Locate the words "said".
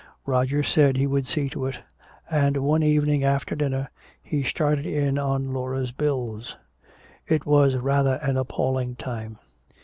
0.63-0.97